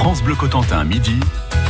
[0.00, 1.20] France Bleu Cotentin, midi.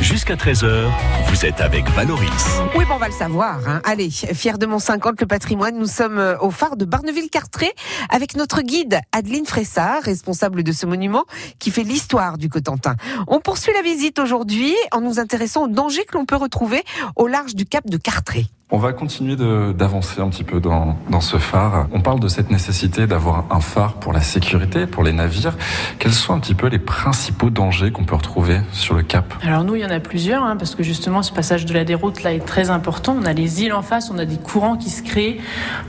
[0.00, 0.88] Jusqu'à 13h,
[1.26, 2.60] vous êtes avec Valoris.
[2.76, 3.58] Oui, bon, on va le savoir.
[3.66, 3.80] Hein.
[3.82, 7.72] Allez, fier de mon 50, le patrimoine, nous sommes euh, au phare de Barneville-Cartré
[8.08, 11.24] avec notre guide Adeline Fressard, responsable de ce monument
[11.58, 12.94] qui fait l'histoire du Cotentin.
[13.26, 16.84] On poursuit la visite aujourd'hui en nous intéressant aux dangers que l'on peut retrouver
[17.16, 18.46] au large du cap de Cartré.
[18.72, 21.88] On va continuer d'avancer un petit peu dans, ce phare.
[21.92, 25.56] On parle de cette nécessité d'avoir un phare pour la sécurité, pour les navires.
[25.98, 29.34] Quels sont un petit peu les principaux dangers qu'on peut retrouver sur le cap?
[29.42, 31.82] Alors nous, il y en a plusieurs, hein, parce que justement, ce passage de la
[31.82, 33.16] déroute là est très important.
[33.20, 35.38] On a les îles en face, on a des courants qui se créent,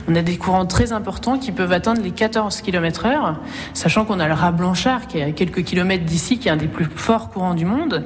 [0.08, 3.36] on a des courants très importants qui peuvent atteindre les 14 km heure,
[3.74, 6.56] sachant qu'on a le rat Blanchard qui est à quelques kilomètres d'ici, qui est un
[6.56, 8.04] des plus forts courants du monde.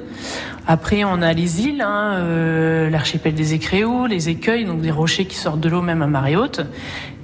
[0.69, 5.25] Après, on a les îles, hein, euh, l'archipel des Écréaux, les écueils, donc des rochers
[5.25, 6.61] qui sortent de l'eau même à marée haute.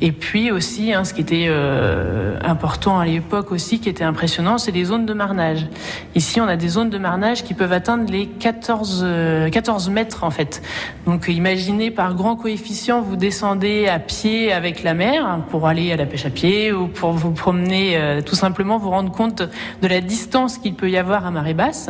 [0.05, 4.57] Et puis aussi, hein, ce qui était euh, important à l'époque aussi, qui était impressionnant,
[4.57, 5.65] c'est les zones de marnage.
[6.13, 9.07] Ici, on a des zones de marnage qui peuvent atteindre les 14,
[9.49, 10.61] 14 euh, mètres en fait.
[11.05, 15.95] Donc imaginez par grand coefficient, vous descendez à pied avec la mer pour aller à
[15.95, 19.41] la pêche à pied ou pour vous promener, euh, tout simplement vous rendre compte
[19.81, 21.89] de la distance qu'il peut y avoir à marée basse.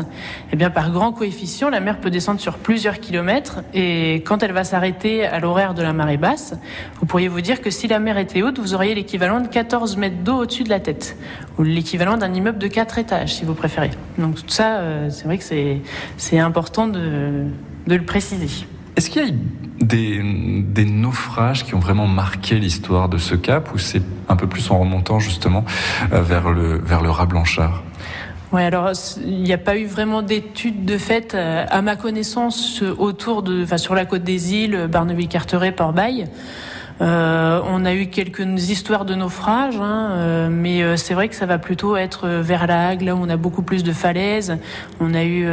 [0.52, 4.52] Eh bien, par grand coefficient, la mer peut descendre sur plusieurs kilomètres et quand elle
[4.52, 6.53] va s'arrêter à l'horaire de la marée basse,
[7.00, 9.98] vous pourriez vous dire que si la mer était haute, vous auriez l'équivalent de 14
[9.98, 11.18] mètres d'eau au-dessus de la tête,
[11.58, 13.92] ou l'équivalent d'un immeuble de 4 étages, si vous préférez.
[14.18, 15.44] Donc tout ça, euh, c'est vrai que
[16.18, 17.45] c'est important de,
[17.88, 18.68] de le préciser.
[18.95, 19.34] Est-ce qu'il y a
[19.80, 20.22] des,
[20.64, 24.70] des, naufrages qui ont vraiment marqué l'histoire de ce cap, ou c'est un peu plus
[24.70, 25.66] en remontant justement
[26.12, 27.84] euh, vers le, vers le rat blanchard?
[28.52, 28.92] Oui, alors
[29.26, 33.64] il n'y a pas eu vraiment d'études de fait, euh, à ma connaissance, autour de,
[33.64, 36.28] enfin, sur la côte des îles, Barneville-Carteret, Port-Bail.
[37.02, 41.36] Euh, on a eu quelques histoires de naufrages, hein, euh, mais euh, c'est vrai que
[41.36, 44.58] ça va plutôt être vers la Hague, là où on a beaucoup plus de falaises.
[44.99, 45.44] On a eu,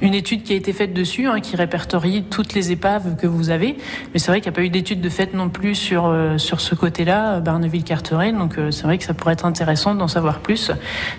[0.00, 3.50] une étude qui a été faite dessus, hein, qui répertorie toutes les épaves que vous
[3.50, 3.76] avez.
[4.12, 6.60] Mais c'est vrai qu'il n'y a pas eu d'étude de fait non plus sur sur
[6.60, 8.32] ce côté-là, Barneville-Carteret.
[8.32, 10.70] Donc c'est vrai que ça pourrait être intéressant d'en savoir plus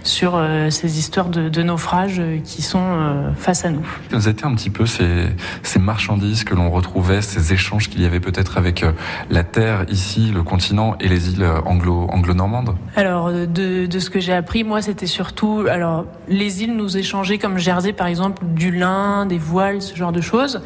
[0.04, 3.86] sur ces histoires de, de, naufrages qui sont face à nous.
[4.10, 5.28] Quelles étaient un petit peu ces,
[5.64, 8.92] ces marchandises que l'on retrouvait, ces échanges qu'il y avait peut-être avec euh,
[9.30, 12.76] la Terre ici, le continent et les îles anglo, anglo-normandes?
[12.96, 17.38] Alors, de, de, ce que j'ai appris, moi, c'était surtout, alors, les îles nous échangeaient
[17.38, 20.62] comme Jersey, par exemple, du lin, des voiles, ce genre de choses.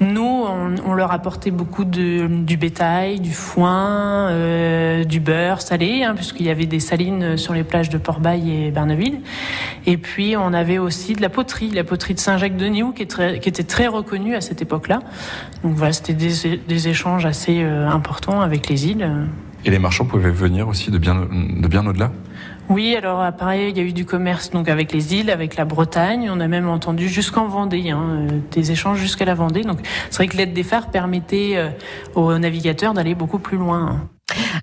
[0.00, 0.44] Nous,
[0.84, 6.46] on, leur apportait beaucoup de, du bétail, du foin, euh, du beurre salé, hein, puisqu'il
[6.46, 9.20] y avait des salines sur les plages de Port-Bail et Berneville.
[9.86, 13.62] Et puis, on avait aussi de la poterie, la poterie de Saint-Jacques-de-Niou, qui, qui, était
[13.64, 15.00] très reconnue à cette époque-là.
[15.62, 19.10] Donc voilà, c'était des, des échanges assez euh, importants avec les îles.
[19.64, 22.10] Et les marchands pouvaient venir aussi de bien, de bien au-delà?
[22.68, 25.64] Oui, alors pareil, il y a eu du commerce donc avec les îles, avec la
[25.64, 26.30] Bretagne.
[26.32, 29.62] On a même entendu jusqu'en Vendée, hein, euh, des échanges jusqu'à la Vendée.
[29.62, 29.78] Donc
[30.10, 31.70] c'est vrai que l'aide des phares permettait euh,
[32.14, 33.80] aux navigateurs d'aller beaucoup plus loin.
[33.88, 34.08] Hein.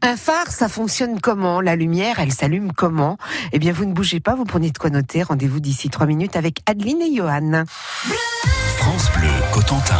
[0.01, 1.61] Un phare, ça fonctionne comment?
[1.61, 3.17] La lumière, elle s'allume comment?
[3.51, 5.23] Eh bien, vous ne bougez pas, vous prenez de quoi noter.
[5.23, 7.63] Rendez-vous d'ici trois minutes avec Adeline et Johan.
[8.77, 9.99] France Bleu, Cotentin.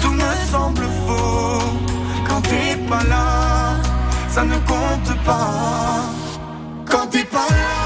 [0.00, 1.62] tout me semble faux.
[2.28, 3.76] Quand t'es pas là,
[4.28, 6.04] ça ne compte pas.
[6.84, 7.85] Quand t'es pas là.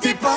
[0.00, 0.36] T'es pas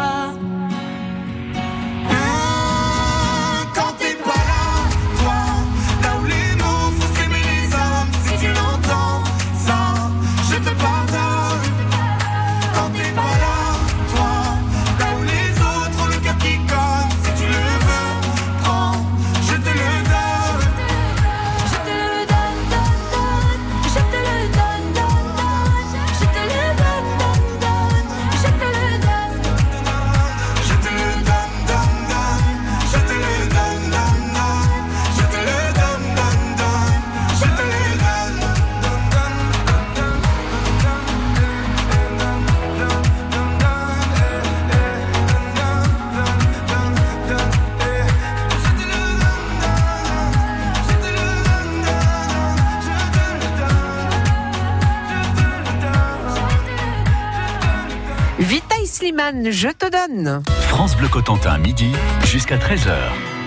[58.41, 60.41] Vitaï Slimane, je te donne.
[60.61, 61.91] France Bleu Cotentin, midi
[62.25, 62.95] jusqu'à 13h.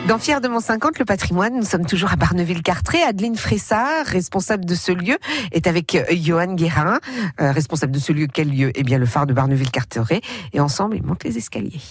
[0.06, 3.02] Dans Fier de Mont 50, le patrimoine, nous sommes toujours à Barneville-Cartré.
[3.02, 5.18] Adeline Fressard, responsable de ce lieu,
[5.50, 7.00] est avec euh, Johan Guérin,
[7.40, 8.28] euh, responsable de ce lieu.
[8.32, 8.70] Quel lieu?
[8.76, 10.20] Eh bien, le phare de Barneville-Cartré.
[10.52, 11.82] Et ensemble, ils montent les escaliers.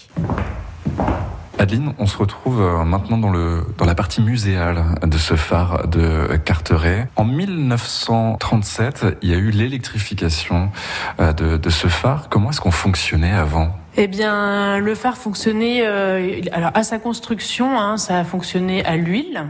[1.60, 5.88] Adeline, on se retrouve euh, maintenant dans, le, dans la partie muséale de ce phare
[5.88, 7.08] de Carteret.
[7.16, 10.72] En 1937, il y a eu l'électrification
[11.20, 12.28] euh, de, de ce phare.
[12.30, 13.76] Comment est-ce qu'on fonctionnait avant?
[13.96, 15.86] Eh bien, le phare fonctionnait.
[15.86, 19.46] euh, alors, à sa construction, hein, ça a fonctionné à l'huile.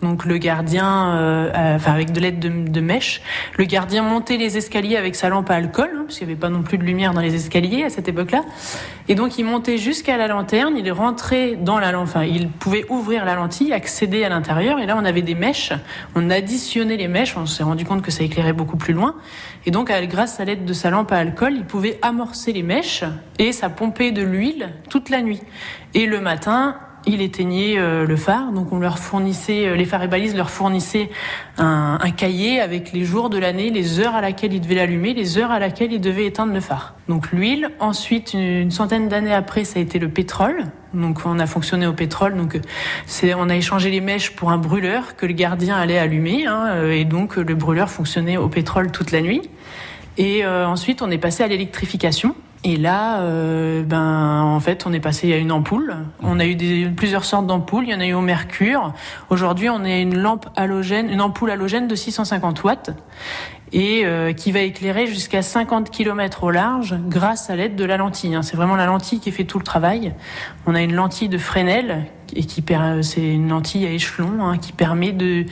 [0.00, 2.80] Donc le gardien, euh, a- enfin avec de l'aide de, de
[3.58, 6.40] le gardien montait les escaliers avec sa lampe à alcool, hein, parce qu'il n'y avait
[6.40, 8.42] pas non plus de lumière dans les escaliers à cette époque-là.
[9.08, 13.24] Et donc il montait jusqu'à la lanterne, il rentrait dans la enfin il pouvait ouvrir
[13.24, 15.72] la lentille, accéder à l'intérieur, et là on avait des mèches,
[16.14, 19.16] on additionnait les mèches, on s'est rendu compte que ça éclairait beaucoup plus loin,
[19.66, 23.02] et donc grâce à l'aide de sa lampe à alcool, il pouvait amorcer les mèches,
[23.38, 25.40] et ça pompait de l'huile toute la nuit.
[25.94, 26.76] Et le matin,
[27.08, 30.50] il éteignait euh, le phare, donc on leur fournissait, euh, les phares et balises leur
[30.50, 31.10] fournissaient
[31.56, 35.38] un, cahier avec les jours de l'année, les heures à laquelle ils devaient l'allumer, les
[35.38, 36.94] heures à laquelle ils devaient éteindre le phare.
[37.08, 37.70] Donc l'huile.
[37.80, 40.64] Ensuite, une, centaine d'années après, ça a été le pétrole.
[40.94, 42.36] Donc on a fonctionné au pétrole.
[42.36, 42.58] Donc
[43.06, 46.68] c'est, on a échangé les mèches pour un brûleur que le gardien allait allumer, hein,
[46.68, 49.42] euh, et donc le brûleur fonctionnait au pétrole toute la nuit.
[50.20, 52.34] Et ensuite, on est passé à l'électrification.
[52.70, 55.96] Et là, euh, ben, en fait, on est passé à une ampoule.
[56.22, 57.84] On a eu plusieurs sortes d'ampoules.
[57.84, 58.92] Il y en a eu au mercure.
[59.30, 62.90] Aujourd'hui, on est une lampe halogène, une ampoule halogène de 650 watts
[63.72, 67.96] et euh, qui va éclairer jusqu'à 50 km au large grâce à l'aide de la
[67.96, 68.34] lentille.
[68.34, 68.42] hein.
[68.42, 70.12] C'est vraiment la lentille qui fait tout le travail.
[70.66, 74.58] On a une lentille de Fresnel et qui per- c'est une lentille à échelon hein,
[74.58, 75.44] qui permet de,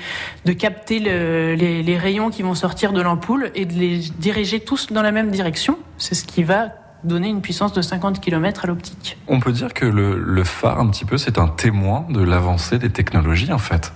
[0.44, 4.60] de capter le- les, les rayons qui vont sortir de l'ampoule et de les diriger
[4.60, 5.78] tous dans la même direction.
[5.96, 6.68] C'est ce qui va
[7.04, 9.18] donner une puissance de 50 km à l'optique.
[9.28, 12.78] On peut dire que le, le phare, un petit peu, c'est un témoin de l'avancée
[12.78, 13.92] des technologies, en fait.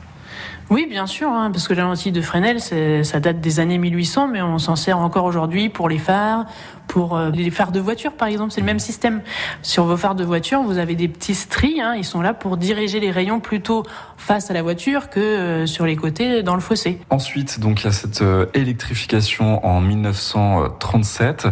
[0.71, 2.61] Oui, bien sûr, hein, parce que la lentille de Fresnel,
[3.05, 6.47] ça date des années 1800, mais on s'en sert encore aujourd'hui pour les phares,
[6.91, 8.51] pour euh, les phares de voiture, par exemple.
[8.53, 9.23] C'est le même système.
[9.63, 11.81] Sur vos phares de voiture, vous avez des petits stries.
[11.81, 13.85] Hein, ils sont là pour diriger les rayons plutôt
[14.17, 17.01] face à la voiture que euh, sur les côtés dans le fossé.
[17.11, 21.47] Ensuite, donc, il y a cette euh, électrification en 1937.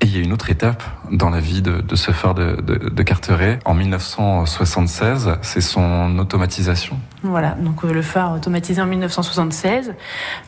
[0.00, 2.56] Et il y a une autre étape dans la vie de, de ce phare de,
[2.62, 3.58] de, de Carteret.
[3.64, 6.98] En 1976, c'est son automatisation.
[7.22, 9.94] Voilà, donc le phare automatisé en 1976.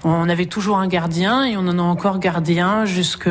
[0.04, 3.28] On avait toujours un gardien et on en a encore gardien jusque-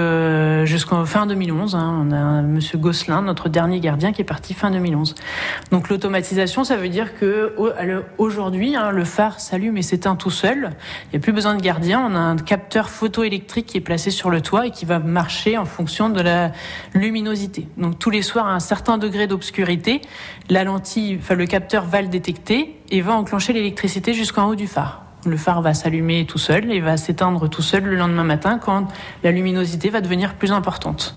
[0.66, 1.76] jusqu'en fin 2011.
[1.76, 2.06] hein.
[2.06, 5.16] On a Monsieur Gosselin, notre dernier gardien, qui est parti fin 2011.
[5.72, 7.54] Donc l'automatisation, ça veut dire que
[8.18, 10.72] aujourd'hui, hein, le phare s'allume et s'éteint tout seul.
[11.06, 12.06] Il n'y a plus besoin de gardien.
[12.06, 15.58] On a un capteur photoélectrique qui est placé sur le toit et qui va marcher
[15.58, 16.52] en fonction de la
[16.94, 17.68] luminosité.
[17.78, 20.02] Donc tous les soirs, à un certain degré d'obscurité,
[20.50, 25.05] la lentille, le capteur va le détecter et va enclencher l'électricité jusqu'en haut du phare.
[25.26, 28.88] Le phare va s'allumer tout seul et va s'éteindre tout seul le lendemain matin quand
[29.24, 31.14] la luminosité va devenir plus importante.